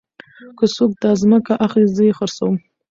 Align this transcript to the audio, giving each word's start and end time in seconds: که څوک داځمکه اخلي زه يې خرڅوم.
که 0.57 0.65
څوک 0.75 0.91
داځمکه 1.01 1.53
اخلي 1.65 1.87
زه 1.95 2.03
يې 2.07 2.13
خرڅوم. 2.17 2.55